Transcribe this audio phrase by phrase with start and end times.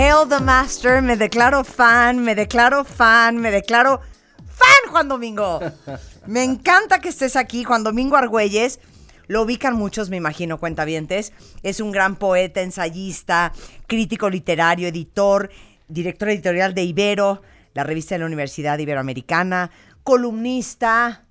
[0.00, 4.00] Hail the Master, me declaro fan, me declaro fan, me declaro
[4.46, 5.60] fan, Juan Domingo.
[6.26, 8.80] Me encanta que estés aquí, Juan Domingo Argüelles.
[9.26, 11.34] Lo ubican muchos, me imagino, cuentavientes.
[11.62, 13.52] Es un gran poeta, ensayista,
[13.86, 15.50] crítico literario, editor,
[15.86, 17.42] director editorial de Ibero,
[17.74, 19.70] la revista de la Universidad Iberoamericana,
[20.02, 21.26] columnista,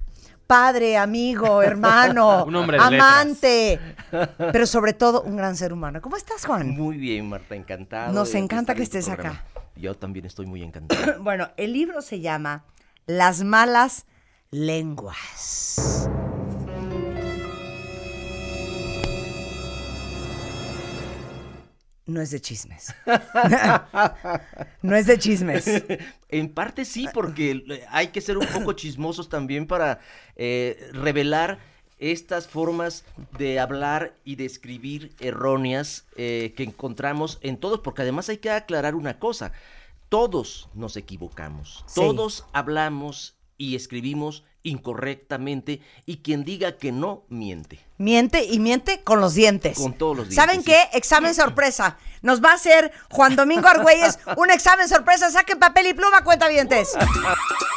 [0.50, 3.79] padre, amigo, hermano, Un hombre de amante,
[4.52, 6.02] pero sobre todo un gran ser humano.
[6.02, 6.71] ¿Cómo estás, Juan?
[6.71, 8.14] Muy bien, Marta, encantado.
[8.14, 9.43] Nos encanta que estés programa.
[9.54, 9.61] acá.
[9.75, 11.21] Yo también estoy muy encantado.
[11.24, 12.64] Bueno, el libro se llama
[13.05, 14.07] Las malas
[14.50, 16.10] lenguas.
[22.09, 22.93] No es de chismes.
[24.81, 25.83] no es de chismes.
[26.29, 29.99] en parte sí, porque hay que ser un poco chismosos también para
[30.35, 31.59] eh, revelar
[31.99, 33.03] estas formas
[33.38, 38.49] de hablar y de escribir erróneas eh, que encontramos en todos, porque además hay que
[38.49, 39.51] aclarar una cosa,
[40.07, 42.01] todos nos equivocamos, Sí.
[42.01, 47.79] todos hablamos y escribimos incorrectamente y quien diga que no, miente.
[47.97, 49.77] Miente y miente con los dientes.
[49.77, 50.97] Con todos los ¿Saben dientes, qué?
[50.97, 51.97] Examen sorpresa.
[52.21, 55.29] Nos va a hacer Juan Domingo Argüelles un examen sorpresa.
[55.31, 56.89] Saquen papel y pluma, cuentavientes.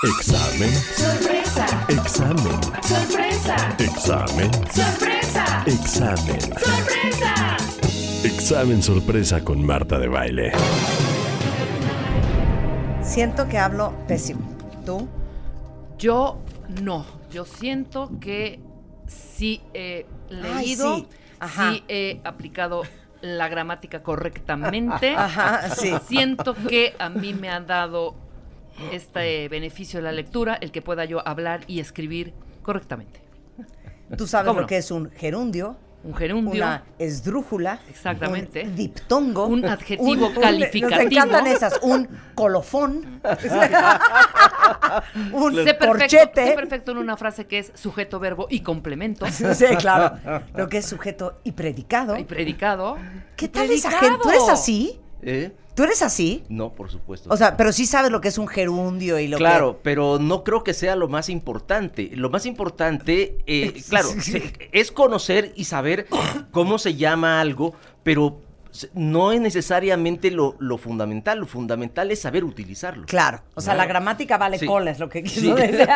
[0.02, 6.41] Examen, Sorpresa, examen, sorpresa, examen, sorpresa, examen.
[6.41, 7.56] sorpresa.
[8.24, 10.52] Examen sorpresa con Marta de baile.
[13.02, 14.41] Siento que hablo pésimo.
[14.86, 15.08] ¿Tú?
[15.98, 16.39] Yo
[16.81, 17.05] no.
[17.31, 18.61] Yo siento que
[19.06, 21.09] sí he Ay, leído, sí.
[21.41, 21.73] Ajá.
[21.73, 22.83] sí he aplicado
[23.20, 25.11] la gramática correctamente.
[25.17, 25.92] Ajá, sí.
[26.06, 28.14] Siento que a mí me ha dado
[28.91, 33.20] este beneficio de la lectura, el que pueda yo hablar y escribir correctamente.
[34.17, 34.67] Tú sabes ¿Cómo lo no?
[34.69, 38.64] que es un gerundio, Un gerundio, una esdrújula, Exactamente.
[38.64, 41.00] un diptongo, Un adjetivo calificativo.
[41.00, 43.20] Nos encantan esas, un colofón,
[45.33, 46.46] un sé perfecto, corchete.
[46.46, 49.27] sé perfecto en una frase que es sujeto, verbo y complemento.
[49.30, 49.45] Sí,
[49.79, 50.18] claro.
[50.55, 52.17] Lo que es sujeto y predicado.
[52.17, 52.96] Y predicado.
[53.36, 54.19] ¿Qué tal esa gente?
[54.23, 54.98] ¿Tú eres así?
[55.22, 55.52] ¿Eh?
[55.74, 56.44] ¿Tú eres así?
[56.50, 57.30] No, por supuesto.
[57.33, 60.44] O sea, pero sí sabes lo que es un gerundio y lo Claro, pero no
[60.44, 62.10] creo que sea lo más importante.
[62.12, 66.06] Lo más importante, eh, claro, se- es conocer y saber
[66.50, 68.40] cómo se llama algo, pero
[68.94, 71.38] no es necesariamente lo, lo fundamental.
[71.38, 73.06] Lo fundamental es saber utilizarlo.
[73.06, 73.42] Claro.
[73.55, 73.78] O sea, No.
[73.78, 74.66] la gramática vale Sí.
[74.66, 75.52] cola, es lo que quiso Sí.
[75.62, 75.86] decir.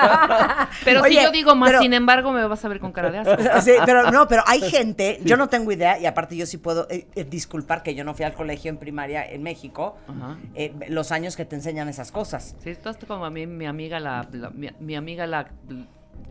[0.84, 3.18] Pero si yo digo más, pero- sin embargo, me vas a ver con cara de
[3.18, 3.34] asco.
[3.62, 6.86] Sí, pero no, pero hay gente, yo no tengo idea, y aparte yo sí puedo
[6.90, 10.36] eh, eh, disculpar que yo no fui al colegio en primaria en México, Ajá.
[10.54, 12.56] eh, los años que te enseñan esas cosas.
[12.62, 15.48] Sí, esto es como a mí, mi amiga, la, la- mi, mi amiga, la,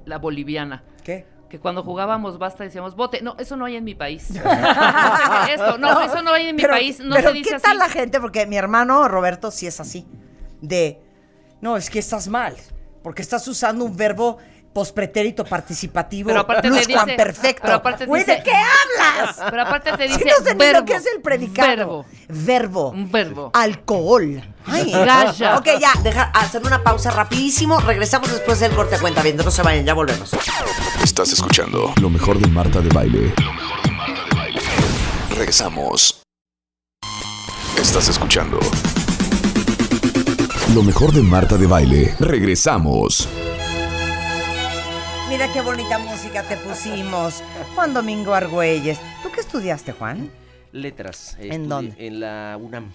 [0.05, 0.83] la boliviana.
[1.03, 1.25] ¿Qué?
[1.55, 3.21] Que cuando jugábamos basta decíamos bote.
[3.21, 4.29] No, eso no hay en mi país.
[5.49, 6.99] Esto, no, eso no hay en mi Pero- país.
[6.99, 7.63] No pero se dice ¿qué así.
[7.63, 8.19] tal la gente?
[8.19, 10.05] Porque mi hermano Roberto sí es así.
[10.59, 11.01] De,
[11.61, 12.57] no, es que estás mal,
[13.03, 14.37] porque estás usando un verbo
[14.75, 16.27] pospretérito participativo.
[16.27, 17.61] Pero aparte no te es dice- cuan perfecto.
[17.63, 19.37] pero aparte te Güey, dice- ¿de qué hablas?
[19.49, 20.79] Pero aparte te Si dice no sé ni verbo.
[20.81, 21.67] lo que es el predicado.
[21.67, 22.05] Verbo.
[22.27, 22.89] Verbo.
[22.89, 23.51] Un verbo.
[23.53, 24.43] Alcohol.
[24.65, 25.57] Ay, Gaya.
[25.57, 27.79] Ok, ya, deja, hacer una pausa rapidísimo.
[27.79, 29.43] Regresamos después del corte a cuenta viendo.
[29.45, 30.31] No se vayan, ya volvemos.
[31.01, 33.33] Estás escuchando lo mejor de Marta de baile.
[35.37, 36.21] Regresamos.
[37.81, 38.59] Estás escuchando
[40.73, 42.13] lo mejor de Marta de baile.
[42.19, 43.29] Regresamos.
[45.29, 47.43] Mira qué bonita música te pusimos.
[47.73, 48.99] Juan Domingo Argüelles.
[49.23, 50.31] ¿Tú qué estudiaste, Juan?
[50.71, 51.35] Letras.
[51.39, 52.07] ¿En estudié dónde?
[52.07, 52.91] En la UNAM.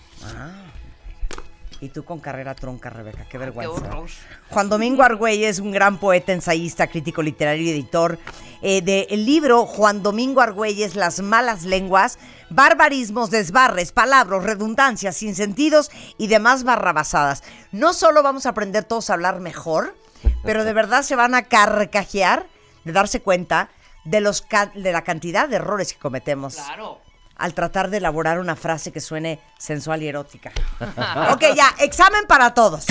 [1.80, 3.24] Y tú con carrera trunca, Rebeca.
[3.24, 3.72] Qué Qué vergüenza.
[3.72, 4.08] horror.
[4.50, 8.18] Juan Domingo Argüelles es un gran poeta, ensayista, crítico literario y editor
[8.60, 12.18] eh, del libro Juan Domingo Argüelles, Las malas lenguas,
[12.50, 17.42] barbarismos, desbarres, palabras, redundancias, sinsentidos y demás barrabasadas.
[17.72, 19.96] No solo vamos a aprender todos a hablar mejor,
[20.42, 22.46] pero de verdad se van a carcajear
[22.84, 23.68] de darse cuenta
[24.04, 27.00] de, los ca- de la cantidad de errores que cometemos Claro.
[27.36, 30.52] al tratar de elaborar una frase que suene sensual y erótica.
[31.32, 32.86] ok, ya, examen para todos.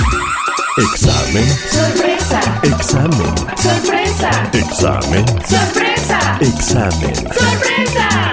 [0.78, 7.16] Examen, Sorpresa, examen, sorpresa, examen, sorpresa, examen.
[7.34, 8.32] sorpresa.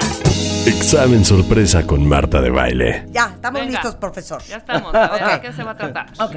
[0.65, 3.05] Examen sorpresa con Marta de baile.
[3.09, 3.71] Ya, estamos Venga.
[3.73, 4.41] listos, profesor.
[4.43, 4.93] Ya estamos.
[4.93, 5.31] A ver, Ok.
[5.31, 6.07] ¿de qué se va a tratar?
[6.19, 6.35] Ok.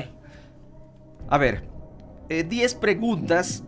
[1.30, 1.68] A ver,
[2.30, 3.62] eh, 10 preguntas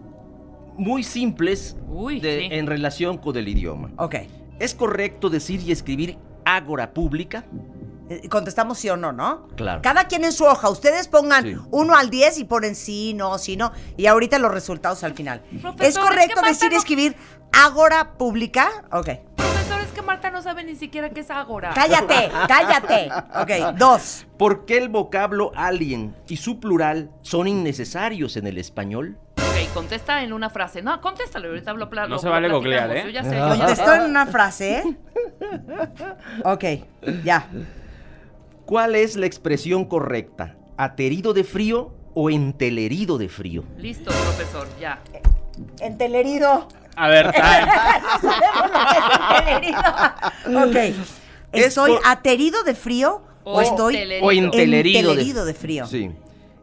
[0.78, 2.48] muy simples Uy, de- sí.
[2.50, 3.90] en relación con el idioma.
[3.98, 4.14] Ok.
[4.58, 6.16] ¿Es correcto decir y escribir
[6.46, 7.44] ágora pública?
[8.08, 9.48] Eh, Contestamos sí o no, ¿no?
[9.56, 9.82] Claro.
[9.82, 10.70] Cada quien en su hoja.
[10.70, 11.56] Ustedes pongan Sí.
[11.70, 13.72] 1 al 10 y ponen sí, no, sí, no.
[13.96, 15.42] Y ahorita los resultados al final.
[15.60, 17.16] Profesor, ¿Es es correcto que decir y no- escribir
[17.52, 18.70] ágora pública?
[18.92, 19.08] Ok.
[19.92, 21.70] Es que Marta no sabe ni siquiera qué es Ágora.
[21.74, 23.10] Cállate, cállate.
[23.42, 24.26] Ok, dos.
[24.38, 29.18] ¿Por qué el vocablo alien y su plural son innecesarios en el español?
[29.36, 30.80] Ok, contesta en una frase.
[30.80, 33.02] No, contéstalo, ahorita hablo pla- No se vale googlear, ¿eh?
[33.04, 33.36] Yo ya sé.
[33.36, 33.58] yo ya sé.
[33.58, 34.96] Contestó en una frase, ¿eh?
[36.46, 36.64] Ok,
[37.22, 37.48] ya.
[38.64, 40.56] ¿Cuál es la expresión correcta?
[40.78, 43.62] ¿Aterido de frío o entelerido de frío?
[43.76, 45.00] Listo, profesor, ya.
[45.80, 46.66] Entelerido.
[46.96, 47.66] A ver, time.
[50.64, 50.76] ok.
[51.52, 54.26] Es ¿Estoy por- aterido de frío o, O estoy entelerido.
[54.26, 55.86] O entelerido, entelerido de frío?
[55.86, 56.10] Sí.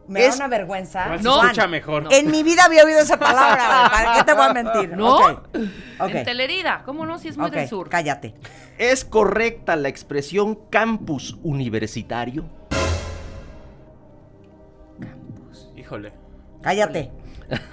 [0.08, 1.04] Me da una vergüenza.
[1.04, 1.40] Juan No.
[1.44, 2.08] escucha mejor.
[2.10, 3.88] En mi vida había oído esa palabra.
[3.92, 4.96] ¿Para qué te voy a mentir?
[4.96, 5.16] ¿No?
[5.16, 5.46] Ok.
[6.00, 6.10] Ok.
[6.14, 7.18] Entelerida, ¿cómo no?
[7.20, 7.88] Si es muy del sur.
[7.88, 8.34] cállate.
[8.78, 12.44] ¿Es correcta la expresión campus universitario?
[15.76, 16.12] Híjole.
[16.62, 17.10] Cállate.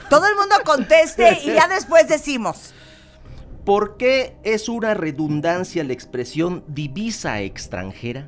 [0.09, 2.73] Todo el mundo conteste y ya después decimos.
[3.65, 8.27] ¿Por qué es una redundancia la expresión divisa extranjera?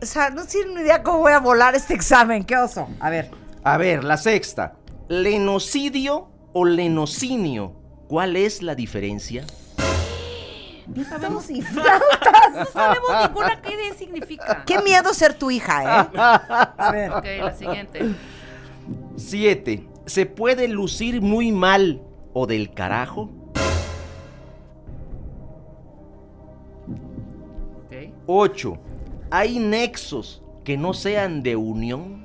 [0.00, 2.44] O sea, no tiene ni idea cómo voy a volar este examen.
[2.44, 2.88] Qué oso.
[3.00, 3.30] A ver.
[3.64, 4.76] A ver, la sexta.
[5.08, 7.74] ¿Lenocidio o lenocinio?
[8.06, 9.44] ¿Cuál es la diferencia?
[10.86, 12.52] No sabemos ni flautas.
[12.54, 14.64] No sabemos ninguna qué significa.
[14.64, 16.08] Qué miedo ser tu hija, ¿eh?
[16.16, 17.12] A ver.
[17.12, 18.14] Ok, la siguiente.
[19.18, 19.84] 7.
[20.06, 23.30] ¿Se puede lucir muy mal o del carajo?
[27.84, 28.12] Ok.
[28.26, 28.78] 8.
[29.30, 32.24] ¿Hay nexos que no sean de unión?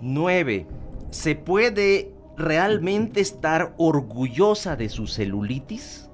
[0.00, 0.66] 9.
[1.10, 6.08] ¿Se puede realmente estar orgullosa de su celulitis?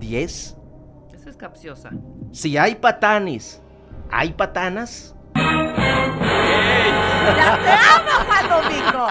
[0.00, 0.56] 10.
[1.12, 1.90] Esa es capciosa.
[2.32, 3.62] Si hay patanes,
[4.12, 5.14] ¿hay patanas?
[7.34, 9.06] ¡Ya te amo, Juan Domingo!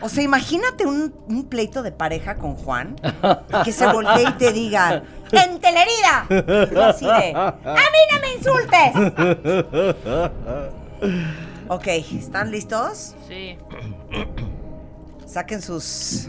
[0.00, 4.32] O sea, imagínate un, un pleito de pareja con Juan y que se voltee y
[4.32, 6.26] te diga ¡Entelerida!
[6.28, 8.92] Y tú así de ¡A mí no me insultes!
[11.68, 13.14] Ok, ¿están listos?
[13.28, 13.56] Sí.
[15.26, 16.28] Saquen sus,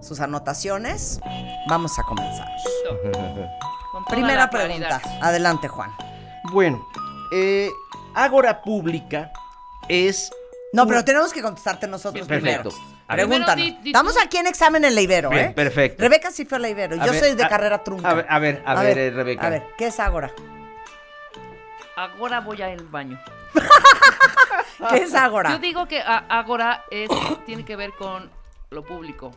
[0.00, 1.20] sus anotaciones.
[1.68, 2.46] Vamos a comenzar.
[4.08, 5.00] Primera pregunta.
[5.00, 5.22] claridad.
[5.22, 5.90] Adelante, Juan.
[6.52, 6.86] Bueno,
[7.32, 7.70] eh,
[8.14, 9.30] Ágora Pública
[9.88, 10.30] es...
[10.72, 12.70] No, pero tenemos que contestarte nosotros Bien, perfecto.
[12.70, 12.98] primero.
[13.08, 13.26] A ver.
[13.26, 13.64] Pregúntanos.
[13.64, 14.20] Di- di Estamos tú.
[14.22, 15.52] aquí en examen en la Ibero, Bien, ¿eh?
[15.54, 16.02] perfecto.
[16.02, 17.00] Rebeca sí fue a la Ibero.
[17.00, 18.10] A Yo ver, soy de a- carrera trunca.
[18.10, 19.46] A ver, a ver, a ver, eh, Rebeca.
[19.46, 20.30] A ver, ¿qué es Ágora?
[21.96, 23.18] Ahora voy al baño.
[24.90, 25.50] ¿Qué es Ágora?
[25.50, 27.08] Yo digo que a- Ágora es,
[27.46, 28.30] tiene que ver con
[28.70, 29.32] lo público.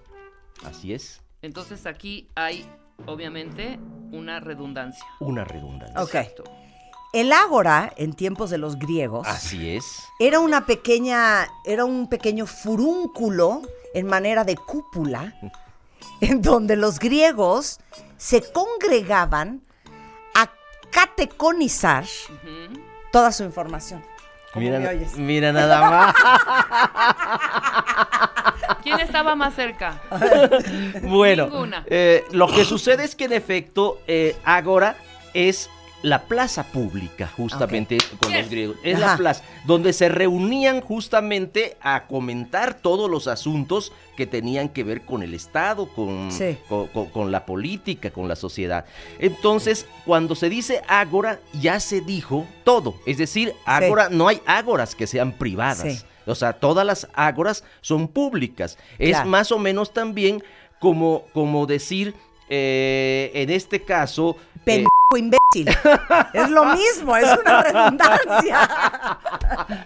[0.65, 2.69] Así es, Entonces aquí hay,
[3.07, 3.79] obviamente,
[4.11, 5.05] una redundancia.
[5.19, 5.99] una redundancia.
[6.01, 6.13] Ok.
[6.15, 6.43] Exacto.
[7.13, 10.03] El Ágora, en tiempos de los griegos, Así es.
[10.19, 13.61] era una pequeña, era un pequeño furúnculo
[13.93, 15.33] en manera de cúpula,
[16.21, 17.79] en donde los griegos
[18.17, 19.61] se congregaban
[20.35, 20.49] a
[20.89, 22.05] cateconizar
[23.11, 24.01] toda su información.
[24.53, 25.15] ¿Cómo Mira, me oyes?
[25.15, 26.15] mira nada más.
[28.83, 30.01] ¿Quién estaba más cerca?
[31.03, 31.83] bueno, Ninguna.
[31.87, 34.95] eh, lo que sucede es que en efecto eh, Ágora
[35.33, 35.69] es
[36.03, 38.77] la plaza pública, justamente con los griegos.
[38.83, 39.11] Es Ajá.
[39.11, 45.01] la plaza donde se reunían justamente a comentar todos los asuntos que tenían que ver
[45.05, 46.57] con el Estado, con, Sí.
[46.67, 48.85] con, con- con la política, con la sociedad.
[49.19, 52.95] Entonces, cuando se dice Ágora, ya se dijo todo.
[53.05, 55.81] Es decir, Ágora, no hay ágoras que sean privadas.
[55.99, 56.05] Sí.
[56.25, 58.77] O sea, todas las ágoras son públicas.
[58.99, 59.29] Es Claro.
[59.29, 60.43] más o menos también
[60.79, 62.15] como, como decir,
[62.53, 64.35] eh, en este caso...
[64.37, 65.67] eh, Pendejo imbécil.
[66.33, 68.69] es lo mismo, es una redundancia.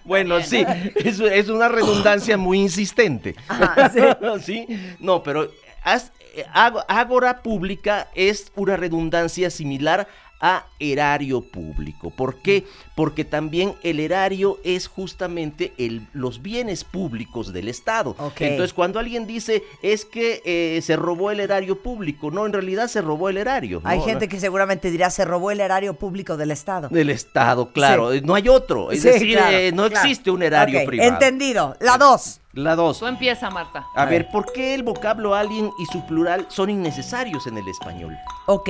[0.05, 3.35] bueno, sí, es, es una redundancia muy insistente.
[3.47, 3.89] Ajá,
[4.43, 4.65] sí.
[4.67, 4.95] ¿Sí?
[4.99, 5.49] No, pero
[5.83, 10.07] haz- eh, ágora pública es una redundancia similar
[10.41, 12.09] a erario público.
[12.11, 12.65] ¿Por qué?
[12.95, 18.15] Porque también el erario es justamente el, los bienes públicos del Estado.
[18.19, 18.41] Ok.
[18.41, 22.87] Entonces, cuando alguien dice es que eh, se robó el erario público, no, en realidad
[22.87, 23.81] se robó el erario.
[23.85, 24.05] Hay ¿no?
[24.05, 26.89] gente que seguramente dirá, se robó el erario público del Estado.
[26.89, 28.11] Del Estado, claro.
[28.11, 28.21] Sí.
[28.23, 28.91] No hay otro.
[28.91, 30.05] Es Sí, decir, claro, eh, no claro.
[30.05, 31.11] existe un erario privado.
[31.13, 31.77] Entendido.
[31.79, 32.41] La dos.
[32.53, 32.99] La dos.
[32.99, 33.85] Tú empieza, Marta.
[33.95, 34.31] A, A ver, ver.
[34.31, 38.15] ¿por qué el vocablo alien y su plural son innecesarios en el español?
[38.47, 38.69] Ok.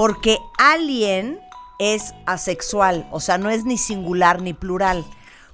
[0.00, 1.38] Porque alien
[1.78, 5.04] es asexual, o sea, no es ni singular ni plural.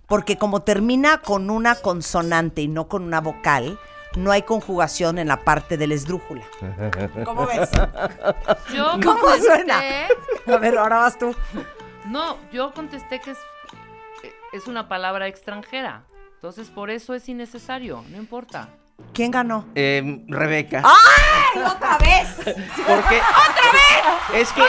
[0.07, 3.77] Porque como termina con una consonante y no con una vocal,
[4.17, 6.45] no hay conjugación en la parte del esdrújula.
[7.25, 7.69] ¿Cómo ves?
[8.73, 9.83] Yo ¿Cómo contesté- suena?
[10.47, 11.35] A ver, ahora vas tú.
[12.05, 13.39] No, yo contesté que es,
[14.53, 16.05] es una palabra extranjera.
[16.37, 18.69] Entonces, por eso es innecesario, no importa.
[19.13, 19.67] ¿Quién ganó?
[19.75, 20.83] Eh, Rebeca.
[20.85, 22.57] ¡Ay, otra vez!
[22.87, 23.21] Porque
[24.35, 24.63] es que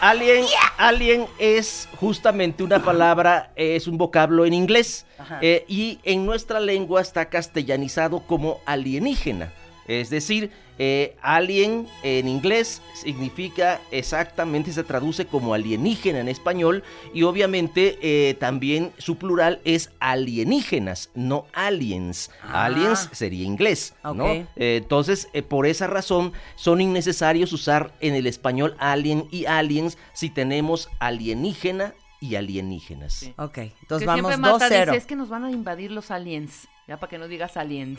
[0.00, 0.44] alien,
[0.78, 5.06] alien es justamente una palabra, es un vocablo en inglés
[5.40, 9.52] eh, y en nuestra lengua está castellanizado como alienígena.
[9.86, 17.22] Es decir, eh, alien en inglés significa exactamente, se traduce como alienígena en español y
[17.24, 22.30] obviamente eh, también su plural es alienígenas, no aliens.
[22.42, 22.64] Ah.
[22.66, 24.26] Aliens sería inglés, ¿no?
[24.26, 29.98] Eh, entonces, eh, por esa razón, son innecesarios usar en el español alien y aliens
[30.14, 33.14] si tenemos alienígena y alienígenas.
[33.14, 33.34] Sí.
[33.36, 34.94] Ok, entonces Que vamos siempre Marta dice, 2-0.
[34.96, 36.68] es que nos van a invadir los aliens.
[36.88, 37.98] Ya para que no digas aliens.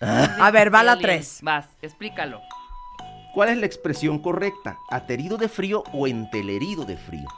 [0.00, 1.38] A ver, va la Aliens.
[1.38, 1.40] 3.
[1.42, 2.40] Vas, explícalo.
[3.34, 4.76] ¿Cuál es la expresión correcta?
[4.90, 7.28] ¿Aterido de frío o entelerido de frío?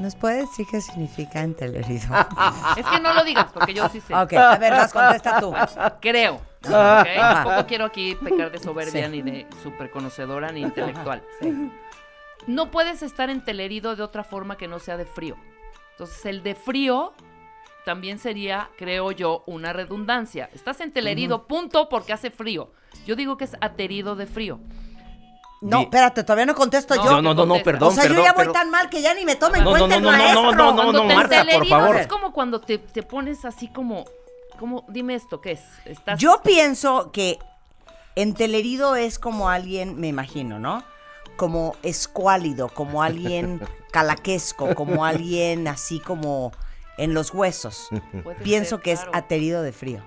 [0.00, 2.08] ¿Nos puede decir qué significa entelerido?
[2.76, 4.12] Es que no lo digas, porque yo sí sé.
[4.14, 5.54] ok, a ver, vas, contesta tú.
[6.00, 6.34] Creo.
[6.64, 7.06] ¿ok?
[7.16, 9.10] Tampoco quiero aquí pecar de soberbia Sí.
[9.12, 11.22] ni de súper conocedora ni intelectual.
[12.46, 15.34] No puedes estar entelerido de otra forma que no sea de frío.
[15.92, 17.14] Entonces, el de frío
[17.84, 20.48] también sería, creo yo, una redundancia.
[20.54, 22.72] Estás entelerido, punto, porque hace frío.
[23.06, 24.58] Yo digo que es aterido de frío.
[25.60, 27.22] No, Di- espérate, todavía no contesto No, yo.
[27.22, 28.18] No, no, no, perdón, o sea, perdón.
[28.18, 30.02] yo ya voy tan mal que ya ni me tome en No, cuenta no, el
[30.02, 30.52] no, no, no, maestro.
[30.52, 31.96] no, no, no, Marta, por favor.
[31.96, 34.04] Es como cuando te, te pones así como,
[34.58, 35.62] como, dime esto, ¿qué es?
[35.86, 36.18] Estás...
[36.20, 37.38] Yo pienso que
[38.14, 40.84] entelerido es como alguien, me imagino, ¿no?
[41.36, 43.60] Como escuálido, como alguien
[43.90, 46.52] calaquesco, como alguien así como
[46.98, 47.88] en los huesos.
[48.42, 50.02] Pienso ser, que es aterido de frío.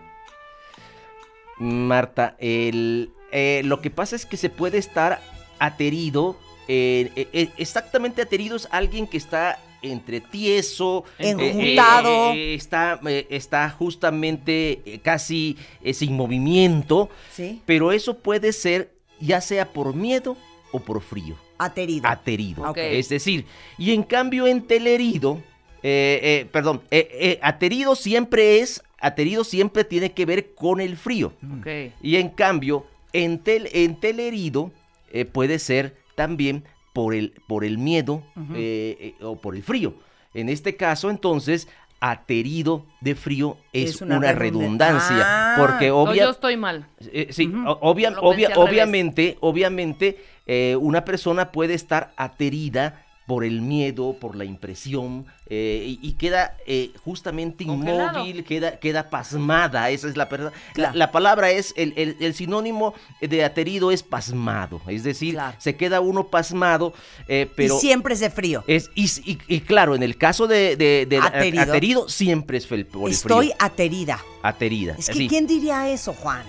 [1.60, 5.22] Marta, el, eh, lo que pasa es que se puede estar
[5.60, 6.38] aterido.
[6.67, 12.34] eh, eh, exactamente aterido es alguien que está entre tieso, Enjuntado.
[12.34, 17.62] eh, está, eh, está justamente eh, casi eh, sin movimiento, ¿Sí?
[17.65, 20.36] pero eso puede ser ya sea por miedo
[20.72, 21.36] o por frío.
[21.60, 22.08] Aterido.
[22.08, 22.70] aterido.
[22.70, 22.77] Ok.
[22.77, 23.46] Es decir,
[23.79, 25.41] y en cambio entelerido,
[25.84, 30.98] eh, eh, perdón, eh, eh, aterido siempre es, aterido siempre tiene que ver con el
[30.98, 31.34] frío.
[31.60, 31.68] Ok.
[32.02, 34.72] Y en cambio, entel, entelerido
[35.12, 38.24] eh, puede ser también por el, por el miedo
[38.56, 39.94] eh, eh, o por el frío.
[40.34, 41.68] En este caso, entonces,
[42.00, 45.18] aterido de frío es, Es una una, redundan- redundancia.
[45.24, 45.56] Ah.
[45.60, 46.88] porque No, yo estoy mal.
[47.12, 54.16] eh, sí, obvia- obvia- obviamente, obviamente, eh, una persona puede estar aterida por el miedo,
[54.20, 58.20] por la impresión, eh, y, y queda eh, justamente Congelado.
[58.26, 60.52] inmóvil, queda, queda pasmada, esa es la, Claro.
[60.96, 65.58] la palabra es, el, el- el sinónimo de aterido es pasmado, es decir, Claro.
[65.60, 66.94] se queda uno pasmado,
[67.28, 67.76] eh, pero...
[67.76, 68.64] y siempre es de frío.
[68.66, 70.74] Es, y, y- y claro, en el caso de,
[71.22, 71.64] Aterido.
[71.64, 72.10] aterido.
[72.10, 73.56] siempre es fel- el Estoy frío.
[73.60, 74.20] aterida.
[74.42, 74.96] Aterida.
[74.98, 75.28] Es que.
[75.28, 76.44] ¿quién diría eso, Juan?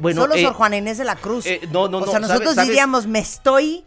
[0.00, 1.46] Bueno, Solo Sor Juan Inés de la Cruz.
[1.46, 2.68] eh, no, no, o no, sea, ¿sabes- nosotros sabes?
[2.68, 3.84] diríamos, me estoy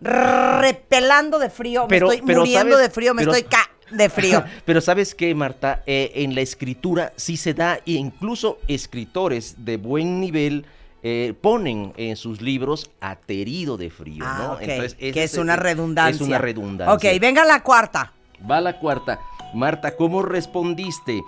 [0.00, 2.88] repelando de frío, Pero- me estoy pero muriendo ¿sabes?
[2.88, 4.44] de frío, me Pero- estoy ca de frío.
[4.64, 9.76] Pero sabes qué, Marta, Eh, en la escritura sí se da, e incluso escritores de
[9.76, 10.66] buen nivel
[11.04, 14.52] eh, ponen en sus libros aterido de frío, Ah, ¿no?
[14.54, 16.16] ok, ese que es una redundancia.
[16.22, 16.92] Es una redundancia.
[17.12, 18.12] Ok, venga la cuarta.
[18.50, 19.20] Va la cuarta.
[19.54, 21.22] Marta, ¿cómo respondiste?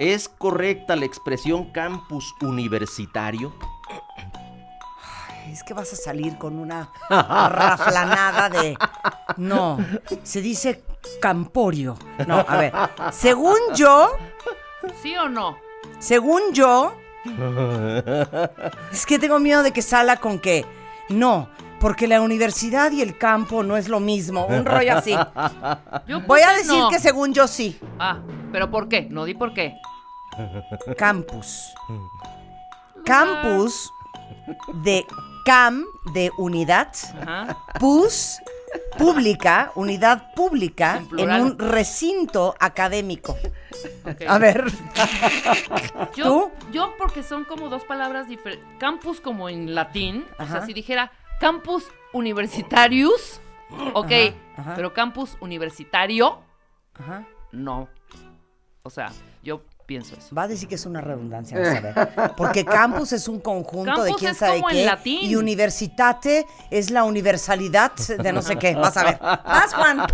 [0.00, 3.54] ¿Es correcta la expresión campus universitario?
[5.52, 8.74] Es que vas a salir con una raflanada de...
[9.36, 9.78] No,
[10.22, 10.82] se dice
[11.20, 11.98] camporio.
[12.26, 12.72] No, a ver.
[13.12, 14.16] Según yo,
[15.02, 15.58] ¿Sí o no?
[15.98, 16.94] según yo...
[18.90, 20.64] Es que tengo miedo de que salga con que...
[21.10, 24.46] No, porque la universidad y el campo no es lo mismo.
[24.46, 25.14] Un rollo así.
[26.26, 26.88] Voy a decir no.
[26.88, 27.78] que según yo sí.
[27.98, 28.20] Ah,
[28.52, 29.02] ¿pero por qué?
[29.02, 29.74] No di por qué.
[30.96, 31.74] Campus.
[33.04, 33.92] Campus
[34.82, 35.04] de
[35.44, 35.84] cam
[36.14, 37.56] de unidad, Ajá.
[37.78, 38.38] pus
[38.98, 43.36] pública, unidad pública En un recinto académico.
[44.28, 44.64] A ver,
[46.16, 46.50] Yo, ¿Tú?
[46.72, 48.66] yo porque son como dos palabras diferentes.
[48.78, 50.24] Campus como en latín.
[50.38, 50.52] O Ajá.
[50.58, 53.40] sea, si dijera campus universitarius,
[53.94, 54.12] ok.
[54.56, 54.74] Ajá.
[54.76, 56.38] Pero campus universitario,
[56.94, 57.26] Ajá.
[57.50, 57.88] no.
[58.82, 59.10] O sea,
[59.42, 60.34] yo pienso eso.
[60.34, 62.34] va a decir que es una redundancia, vas a ver.
[62.36, 64.84] Porque campus es un conjunto de Campus quién es sabe como en qué.
[64.86, 65.30] latín.
[65.30, 68.74] Y universitate es la universalidad de no sé qué.
[68.74, 69.18] Vas a ver.
[69.20, 70.06] Vas, Juan.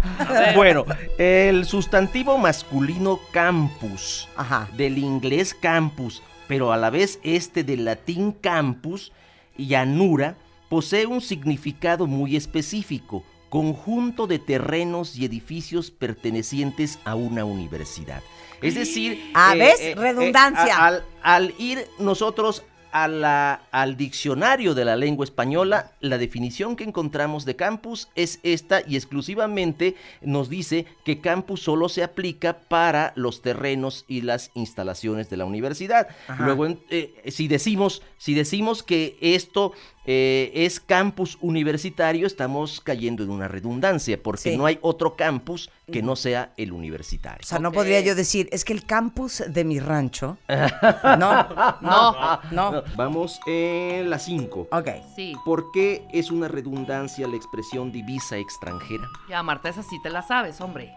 [0.57, 0.85] Bueno,
[1.19, 4.69] el sustantivo masculino campus, Ajá.
[4.77, 9.13] del inglés campus, pero a la vez este del latín campus,
[9.57, 10.37] llanura,
[10.69, 13.23] posee un significado muy específico.
[13.49, 18.23] Conjunto de terrenos y edificios pertenecientes a una universidad.
[18.61, 19.97] Es decir, Ah, ¿ves?
[19.97, 20.77] Redundancia.
[20.77, 26.77] a- al, al ir nosotros a la- al diccionario de la lengua española, la definición
[26.77, 32.59] que encontramos de campus es esta y exclusivamente nos dice que campus solo se aplica
[32.69, 36.09] para los terrenos y las instalaciones de la universidad.
[36.29, 36.45] Ajá.
[36.45, 39.73] Luego, eh, si decimos, si decimos que esto
[40.11, 44.57] eh, es campus universitario, estamos cayendo en una redundancia, porque Sí.
[44.57, 47.41] no hay otro campus que no sea el universitario.
[47.43, 50.39] O sea, no podría yo decir, es que el campus de mi rancho.
[51.19, 51.47] No,
[51.83, 52.41] No.
[52.51, 52.78] no.
[52.97, 54.69] Vamos en la 5.
[54.71, 54.89] Ok.
[55.15, 55.35] Sí.
[55.45, 59.09] ¿Por qué es una redundancia la expresión divisa extranjera?
[59.29, 60.95] Ya, Marta, esa sí te la sabes, hombre.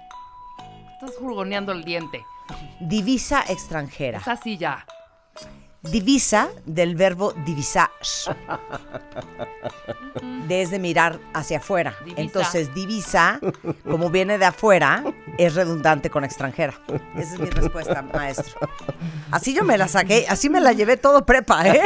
[0.93, 2.25] Estás jurgoneando el diente.
[2.79, 4.19] Divisa extranjera.
[4.19, 4.85] Esa sí ya.
[5.83, 7.89] Divisa del verbo divisar.
[10.47, 11.95] Desde mirar hacia afuera.
[12.01, 12.21] Divisa.
[12.21, 13.39] Entonces, divisa,
[13.83, 15.03] como viene de afuera,
[15.37, 16.73] es redundante con extranjera.
[17.15, 18.59] Esa es mi respuesta, maestro.
[19.31, 21.81] Así yo me la saqué, así me la llevé todo prepa, ¿eh?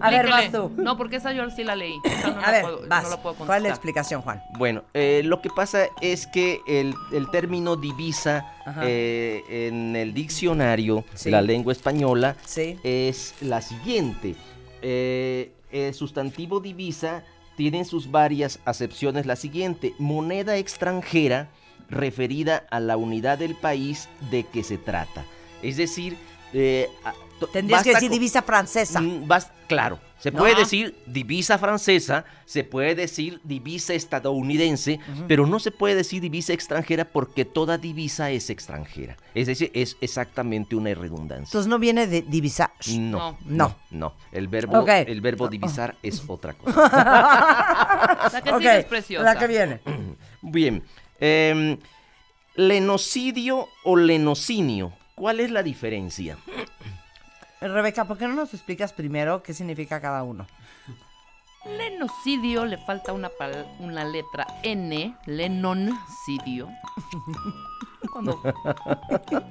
[0.00, 0.70] A ver, vas tú.
[0.76, 1.94] No, porque esa yo sí la leí.
[2.04, 3.02] Esa no A la ver, puedo, vas.
[3.04, 4.42] no la puedo ¿Cuál es la explicación, Juan?
[4.58, 11.04] Bueno, eh, lo que pasa es que el, el término divisa eh, en el diccionario
[11.14, 11.26] Sí.
[11.26, 12.78] de la lengua española Sí.
[12.82, 14.34] es la siguiente.
[14.82, 17.24] Eh, el sustantivo divisa
[17.56, 19.94] tiene en sus varias acepciones la siguiente.
[19.98, 21.48] Moneda extranjera
[21.90, 25.24] referida a la unidad del país de que se trata.
[25.62, 26.16] Es decir,
[26.54, 29.00] eh, a- to- Tendrías que decir divisa francesa.
[29.00, 29.28] Mm,
[29.66, 30.38] claro, se No.
[30.38, 36.52] puede decir divisa francesa, se puede decir divisa estadounidense, pero no se puede decir divisa
[36.54, 39.16] extranjera porque toda divisa es extranjera.
[39.34, 41.44] Es decir, es exactamente una redundancia.
[41.44, 42.70] Entonces no viene de divisar.
[42.96, 43.68] No, No.
[43.68, 44.14] no, no.
[44.32, 46.72] El verbo, el verbo divisar es otra cosa.
[48.32, 49.24] La que Ok, sigue es preciosa.
[49.24, 49.80] La que viene.
[50.40, 50.82] Bien.
[51.20, 51.76] em,
[52.54, 54.92] lenocidio o lenocinio.
[55.14, 56.36] ¿Cuál es la diferencia?
[57.60, 60.46] Rebeca, ¿por qué no nos explicas primero qué significa cada uno?
[61.64, 66.68] Lenocidio le falta una, pal- una letra N, lenoncidio.
[68.12, 68.38] Cuando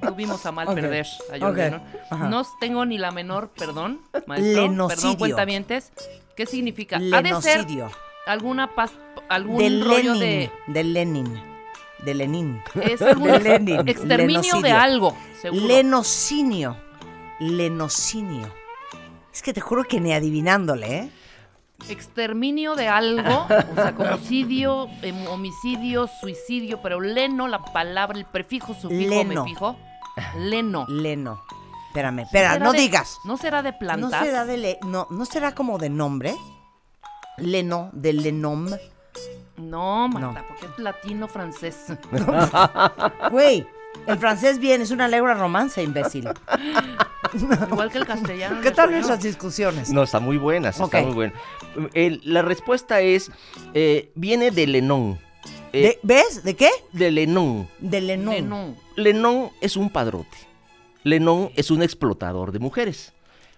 [0.08, 1.82] tuvimos a mal perder a John ok, Lennon.
[2.12, 2.30] ajá.
[2.30, 4.88] No tengo ni la menor, perdón, maestro, Lenocidio.
[4.96, 5.92] perdón, cuentavientes.
[6.38, 6.98] ¿Qué significa?
[6.98, 7.90] Ha de ser Lenocidio.
[8.28, 8.92] alguna pas-
[9.30, 10.20] algún De rollo Lenin.
[10.20, 11.53] de De Lenin.
[12.06, 12.62] De Lenin.
[12.82, 15.66] es algún de Lenin, exterminio de algo, seguro.
[15.68, 16.78] Lenocinio.
[17.40, 18.52] Lenocinio.
[19.34, 21.12] Es que te juro que ni adivinándole, ¿eh?
[21.90, 28.26] Exterminio de algo, o sea, como homicidio, em, homicidio, suicidio, pero leno, la palabra, el
[28.26, 29.44] prefijo, sufijo, Leno.
[29.44, 29.78] me fijo.
[30.38, 30.86] Leno.
[30.88, 31.42] Leno.
[31.88, 33.18] Espérame, espera, ¿Será no de- digas.
[33.26, 34.24] ¿No será de ¿No plantas?
[34.26, 36.36] será de le- no, ¿No será como de nombre?
[37.38, 38.70] Leno, de Lenom.
[39.58, 40.48] No, Marta, No.
[40.48, 41.86] porque es latino francés.
[43.32, 43.66] Güey,
[44.08, 46.28] el francés bien, es una lengua romance, imbécil.
[47.72, 48.62] Igual que el castellano.
[48.62, 49.06] ¿Qué tal español.
[49.12, 49.90] esas discusiones?
[49.92, 51.34] No, está muy buena, está muy buena.
[51.94, 53.32] El- la respuesta es,
[53.74, 55.20] eh, viene de Lenón.
[55.72, 56.44] Eh, ¿De- ¿Ves?
[56.44, 56.70] ¿De qué?
[56.92, 57.68] de Lenón.
[57.80, 58.02] De.
[58.02, 58.76] Leno.
[58.96, 60.38] Lenón es un padrote.
[61.04, 63.14] Lenón es un explotador de mujeres.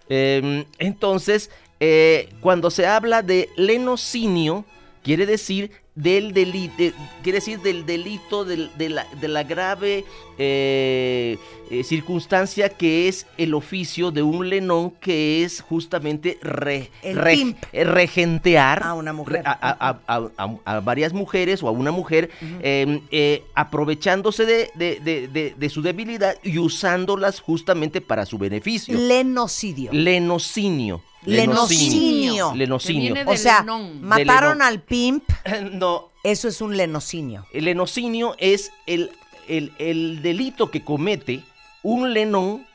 [0.08, 4.64] Eh, entonces, eh, cuando se habla de lenocinio,
[5.06, 6.74] quiere decir del delito,
[7.22, 10.04] quiere decir del delito, del- de, la, de la grave
[10.36, 11.38] eh,
[11.70, 17.84] eh, circunstancia que es el oficio de un lenón, que es justamente re- re- eh,
[17.84, 19.42] regentear A una mujer.
[19.46, 24.44] a, a- a- a- a- a varias mujeres o a una mujer, eh, eh, aprovechándose
[24.44, 28.98] de, de- de- de- de su debilidad y usándolas justamente para su beneficio.
[28.98, 29.92] Lenocidio.
[29.92, 31.00] Lenocinio.
[31.26, 32.52] Lenocinio.
[32.54, 33.14] Lenocinio.
[33.26, 34.02] O sea, Lenón.
[34.02, 35.24] mataron al pimp,
[35.72, 37.46] no, eso es un lenocinio.
[37.52, 39.10] el lenocinio es el,
[39.48, 41.42] el- el delito que comete
[41.82, 42.66] un lenón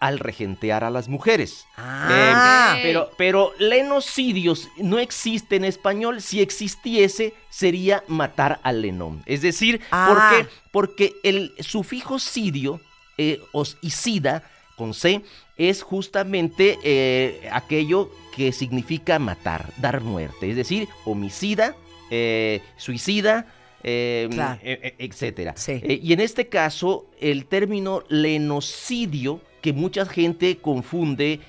[0.00, 1.64] al regentear a las mujeres.
[1.78, 2.74] Ah.
[2.76, 6.20] Eh, pero, pero lenocidios no existe en español.
[6.20, 9.22] Si existiese, sería matar al lenón.
[9.24, 10.06] Es decir, Ah.
[10.08, 10.52] ¿por qué?
[10.72, 12.80] Porque el sufijo sidio
[13.16, 14.42] eh, os- y sida
[14.76, 15.22] con C
[15.56, 20.50] es justamente eh, aquello que significa matar, dar muerte.
[20.50, 21.76] Es decir, homicida,
[22.10, 23.46] eh, suicida.
[23.86, 24.58] eh, Claro.
[24.62, 25.52] etcétera.
[25.56, 25.72] Sí.
[25.82, 31.40] Eh, y en este caso, el término lenocidio, que mucha gente confunde,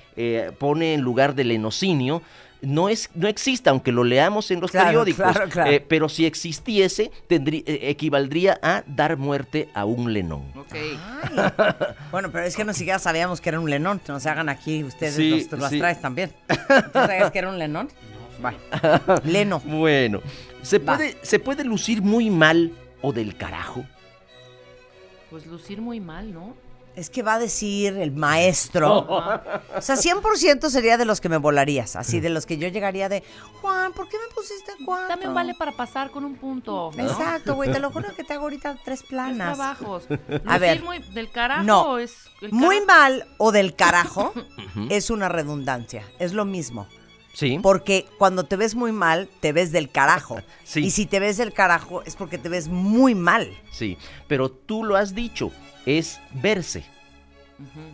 [0.58, 2.22] pone en lugar de lenocinio,
[2.62, 5.32] no, es, no existe, aunque lo leamos en los Claro, periódicos.
[5.32, 5.70] claro, claro.
[5.70, 10.44] eh, pero si existiese, tendrí- eh, equivaldría a dar muerte a un lenón.
[12.10, 14.00] Bueno, pero es que no siquiera sabíamos que era un lenón.
[14.08, 15.78] No se hagan aquí ustedes Sí, los, los sí.
[15.78, 16.32] traes también.
[16.48, 17.88] ¿Tú sabías que era un lenón?
[18.40, 18.58] Bueno.
[19.24, 19.60] Leno.
[19.64, 20.20] Bueno,
[20.62, 20.96] ¿se Va.
[20.96, 23.84] puede, ¿se puede lucir muy mal o del carajo?
[25.30, 26.54] Pues lucir muy mal, ¿no?
[26.96, 29.06] Es que va a decir el maestro.
[29.76, 31.96] O sea, 100% sería de los que me volarías.
[31.96, 33.22] Así, de los que yo llegaría de,
[33.60, 35.08] Juan, ¿por qué me pusiste cuatro?
[35.08, 36.90] También vale para pasar con un punto.
[36.96, 37.02] ¿no?
[37.02, 39.54] Exacto, güey, te lo juro que te hago ahorita tres Tres planas.
[39.56, 40.04] trabajos.
[40.46, 40.82] A ver.
[40.82, 41.98] Muy del carajo No.
[41.98, 44.32] es el Muy mal o del carajo
[44.88, 46.02] es una redundancia.
[46.18, 46.86] Es lo mismo.
[47.38, 47.58] Sí.
[47.62, 50.40] Porque cuando te ves muy mal, te ves del carajo.
[50.64, 50.80] Sí.
[50.86, 53.50] Y si te ves del carajo, es porque te ves muy mal.
[53.70, 55.52] Sí, pero tú lo has dicho,
[55.84, 56.82] es verse,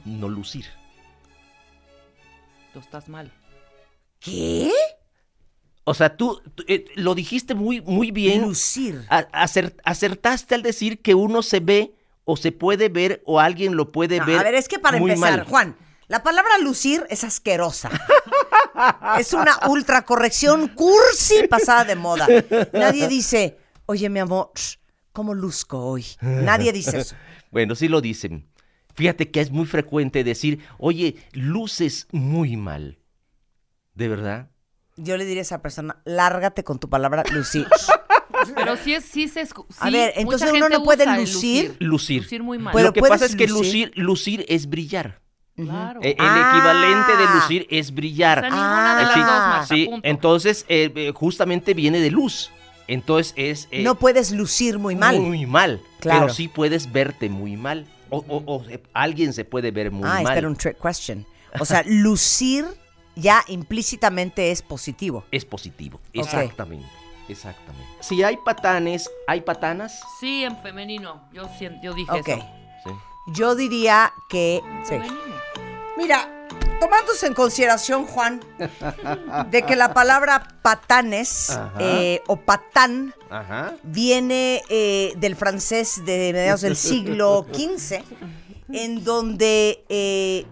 [0.05, 0.65] no lucir.
[2.73, 3.33] Tú estás mal.
[4.21, 4.71] ¿Qué?
[5.85, 8.43] O sea, tú, tú, eh, lo dijiste muy, muy bien.
[8.43, 9.05] Lucir.
[9.11, 9.27] A-
[9.85, 11.93] acertaste al decir que uno se ve
[12.25, 14.39] o se puede ver o alguien lo puede No, ver.
[14.39, 15.47] a ver, es que para muy empezar, mal.
[15.49, 15.77] Juan,
[16.13, 17.89] la palabra lucir es asquerosa.
[19.19, 22.27] es una ultracorrección cursi pasada de moda.
[22.75, 24.51] Nadie dice, oye, mi amor,
[25.13, 26.05] ¿cómo luzco hoy?
[26.21, 27.17] Nadie dice eso.
[27.51, 28.47] Bueno, sí lo dicen.
[28.95, 32.99] Fíjate que es muy frecuente decir, oye, luces muy mal.
[33.95, 34.51] ¿De verdad?
[34.97, 37.67] Yo le diría a esa persona, lárgate con tu palabra lucir.
[38.55, 41.15] Pero sí es, sí se escu- A ver, mucha entonces uno gente no puede usa
[41.17, 41.77] el lucir.
[41.81, 42.23] Lucir.
[42.25, 42.75] Lucir muy mal.
[42.75, 43.89] Pero lo que ¿puedes pasa es que lucir?
[43.89, 45.22] lucir, lucir es brillar.
[45.57, 46.01] Claro.
[46.03, 46.53] Eh, el Ah.
[46.55, 48.39] equivalente de lucir es brillar.
[48.39, 49.07] o sea, ninguna de Ah.
[49.07, 50.09] las Sí, dos, Marta, sí, punto.
[50.09, 52.51] entonces eh, eh, justamente viene de luz.
[52.89, 55.19] Entonces es eh, no puedes lucir muy mal.
[55.21, 55.81] muy mal.
[56.01, 56.23] Claro.
[56.23, 57.87] Pero sí puedes verte muy mal.
[58.11, 60.23] O, o- o, eh, alguien se puede ver muy ah, mal.
[60.23, 61.25] esta era un trick question.
[61.61, 62.67] O sea, lucir
[63.15, 65.25] ya implícitamente es positivo.
[65.31, 66.01] Es positivo.
[66.13, 66.87] Exactamente.
[67.29, 67.87] Exactamente.
[68.01, 70.01] Si hay patanes, ¿hay patanas?
[70.21, 71.23] Sí, en femenino.
[71.33, 71.49] Yo,
[71.83, 72.29] yo dije Ok.
[72.29, 72.47] eso.
[72.85, 72.91] Sí.
[73.29, 74.61] Yo diría que...
[74.83, 74.89] sí.
[74.91, 75.17] Femenino.
[75.97, 76.29] Mira,
[76.81, 78.41] tomándose en consideración, Juan,
[79.51, 83.75] de que la palabra patanes eh, o patán Ajá.
[83.83, 88.03] viene eh, del francés de mediados del siglo XV,
[88.73, 90.47] en donde eh,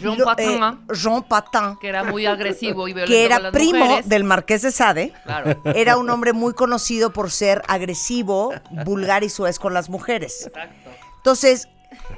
[0.00, 3.38] Jean lo- Patin, eh, Jean Patin, Que era muy agresivo y violento que con era
[3.38, 4.08] las primo mujeres.
[4.08, 5.60] del marqués de Sade, Claro.
[5.74, 8.52] era un hombre muy conocido por ser agresivo,
[8.84, 10.46] vulgar y suez con las mujeres.
[10.46, 10.90] Exacto.
[11.18, 11.68] Entonces,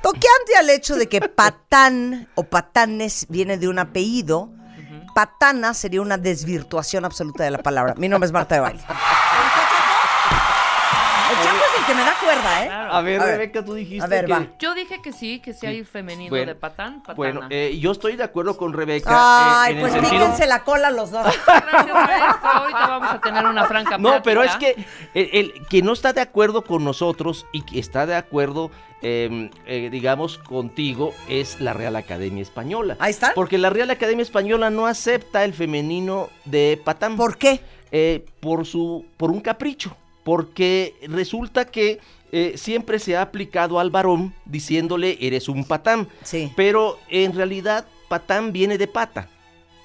[0.02, 4.50] toqueante al hecho de que patán o patanes viene de un apellido,
[5.14, 7.94] patana sería una desvirtuación absoluta de la palabra.
[7.96, 8.82] Mi nombre es Marta de Baile.
[11.88, 12.66] El chango es el que me da cuerda, ¿eh?
[12.66, 12.92] Claro.
[12.92, 13.32] A ver, A ver.
[13.38, 14.32] Rebeca, tú dijiste A ver, que...
[14.32, 14.46] va.
[14.58, 17.16] Yo dije que sí, que sí hay femenino Bueno, de patán, patana.
[17.16, 19.08] Bueno, eh, yo estoy de acuerdo con Rebeca.
[19.62, 20.22] Ay, eh, pues el sentido...
[20.24, 21.26] píquense la cola los dos.
[21.46, 22.48] Gracias, maestro.
[22.50, 24.82] Ahorita vamos a tener una franca No, pero es plática.
[25.12, 28.70] que el, el que no está de acuerdo con nosotros y que está de acuerdo,
[29.02, 32.96] eh, eh, digamos, contigo es la Real Academia Española.
[32.98, 33.32] Ahí está.
[33.34, 37.16] Porque la Real Academia Española no acepta el femenino de patán.
[37.16, 37.60] ¿Por qué?
[37.90, 39.96] eh, por su por un capricho
[40.28, 42.00] porque resulta que
[42.32, 46.52] eh, siempre se ha aplicado al varón diciéndole eres un patán Sí.
[46.54, 49.30] pero en realidad patán viene de pata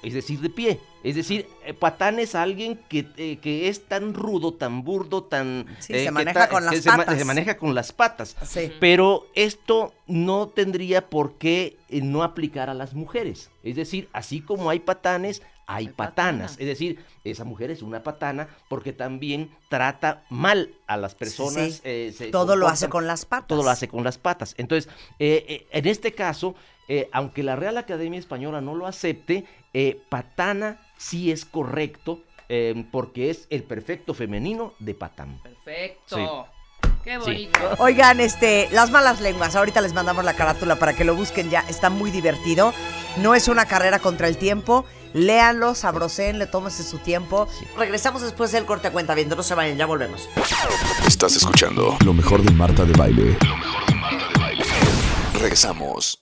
[0.02, 4.12] es decir de pie es decir eh, patán es alguien que, eh, que es tan
[4.12, 7.18] rudo tan burdo tan Sí, eh, se maneja ta- con que las se, ma- patas.
[7.18, 8.70] se maneja con las patas Sí.
[8.80, 13.50] pero esto no tendría por qué no aplicar a las mujeres.
[13.62, 16.52] Es decir, así como hay patanes, hay Hay patanas.
[16.52, 16.52] patanas.
[16.60, 21.74] Es decir, esa mujer es una patana porque también trata mal a las personas.
[21.74, 21.80] Sí.
[21.84, 23.48] eh, se Todo lo hace con las patas.
[23.48, 24.54] Todo lo hace con las patas.
[24.58, 26.54] Entonces, eh, eh, en este caso,
[26.88, 32.84] eh, aunque la Real Academia Española no lo acepte, eh, patana sí es correcto eh,
[32.92, 35.40] porque es el perfecto femenino de patán.
[35.42, 36.16] Perfecto.
[36.16, 36.90] Sí.
[37.02, 37.18] Qué Sí.
[37.20, 37.58] bonito.
[37.78, 41.60] Oigan, este, las malas lenguas, ahorita les mandamos la carátula para que lo busquen ya,
[41.68, 42.72] está muy divertido.
[43.18, 44.84] No es una carrera contra el tiempo.
[45.14, 47.48] Léanlo, sabroseen, le tómense su tiempo.
[47.78, 50.28] Regresamos después del corte a cuenta viendo, no se vayan, ya volvemos.
[51.06, 53.38] Estás escuchando lo mejor de Marta de Baile.
[55.34, 56.18] Regresamos.